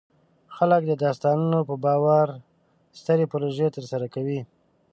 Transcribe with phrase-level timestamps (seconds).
[0.55, 2.27] خلک د داستانونو په باور
[2.99, 4.39] سترې پروژې ترسره کوي.